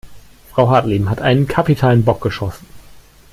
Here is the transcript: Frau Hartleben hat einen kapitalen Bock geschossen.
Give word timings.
Frau 0.49 0.71
Hartleben 0.71 1.11
hat 1.11 1.21
einen 1.21 1.47
kapitalen 1.47 2.03
Bock 2.03 2.21
geschossen. 2.21 2.65